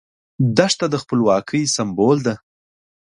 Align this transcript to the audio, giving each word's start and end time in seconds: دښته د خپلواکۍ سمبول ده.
دښته 0.57 0.85
د 0.89 0.95
خپلواکۍ 1.03 1.63
سمبول 1.75 2.17
ده. 2.27 2.35